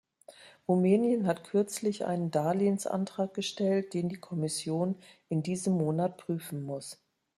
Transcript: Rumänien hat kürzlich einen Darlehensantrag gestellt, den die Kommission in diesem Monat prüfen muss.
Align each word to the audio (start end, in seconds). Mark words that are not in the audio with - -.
Rumänien 0.67 1.27
hat 1.27 1.43
kürzlich 1.43 2.05
einen 2.07 2.31
Darlehensantrag 2.31 3.35
gestellt, 3.35 3.93
den 3.93 4.09
die 4.09 4.19
Kommission 4.19 4.95
in 5.29 5.43
diesem 5.43 5.73
Monat 5.77 6.17
prüfen 6.17 6.63
muss. 6.63 6.97